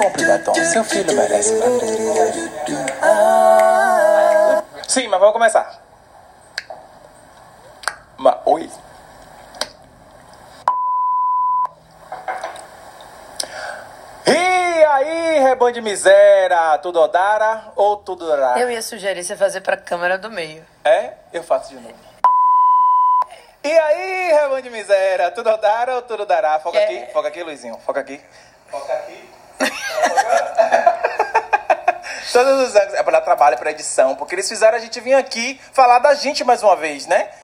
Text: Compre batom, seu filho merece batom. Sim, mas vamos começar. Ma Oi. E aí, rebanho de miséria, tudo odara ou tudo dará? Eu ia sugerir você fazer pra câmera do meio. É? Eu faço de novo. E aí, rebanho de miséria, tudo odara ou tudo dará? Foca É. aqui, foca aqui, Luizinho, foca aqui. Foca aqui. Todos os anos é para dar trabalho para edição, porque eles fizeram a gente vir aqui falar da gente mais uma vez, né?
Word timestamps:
Compre 0.00 0.26
batom, 0.26 0.54
seu 0.54 0.84
filho 0.84 1.16
merece 1.16 1.58
batom. 1.58 1.80
Sim, 4.86 5.08
mas 5.08 5.18
vamos 5.18 5.32
começar. 5.32 5.82
Ma 8.16 8.38
Oi. 8.44 8.70
E 14.26 14.84
aí, 14.84 15.40
rebanho 15.40 15.74
de 15.74 15.80
miséria, 15.80 16.78
tudo 16.78 17.00
odara 17.00 17.72
ou 17.74 17.96
tudo 17.96 18.28
dará? 18.28 18.60
Eu 18.60 18.70
ia 18.70 18.82
sugerir 18.82 19.24
você 19.24 19.36
fazer 19.36 19.62
pra 19.62 19.76
câmera 19.76 20.16
do 20.16 20.30
meio. 20.30 20.64
É? 20.84 21.14
Eu 21.32 21.42
faço 21.42 21.70
de 21.70 21.80
novo. 21.80 21.94
E 23.62 23.70
aí, 23.70 24.09
rebanho 24.42 24.62
de 24.62 24.70
miséria, 24.70 25.30
tudo 25.30 25.50
odara 25.50 25.96
ou 25.96 26.02
tudo 26.02 26.24
dará? 26.26 26.58
Foca 26.60 26.78
É. 26.78 26.84
aqui, 26.84 27.12
foca 27.12 27.28
aqui, 27.28 27.42
Luizinho, 27.42 27.78
foca 27.84 28.00
aqui. 28.00 28.20
Foca 28.70 28.92
aqui. 28.92 29.30
Todos 32.32 32.68
os 32.68 32.76
anos 32.76 32.94
é 32.94 33.02
para 33.02 33.12
dar 33.18 33.20
trabalho 33.22 33.58
para 33.58 33.70
edição, 33.72 34.14
porque 34.14 34.34
eles 34.34 34.48
fizeram 34.48 34.76
a 34.78 34.80
gente 34.80 35.00
vir 35.00 35.14
aqui 35.14 35.60
falar 35.72 35.98
da 35.98 36.14
gente 36.14 36.44
mais 36.44 36.62
uma 36.62 36.76
vez, 36.76 37.06
né? 37.06 37.28